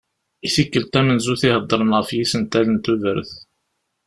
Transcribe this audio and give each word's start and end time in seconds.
I 0.47 0.49
tikkelt 0.53 0.89
tamenzut 0.93 1.43
i 1.47 1.49
heddren 1.55 1.95
ɣef 1.97 2.09
yisental 2.17 2.65
n 2.69 2.77
tudert. 2.83 3.31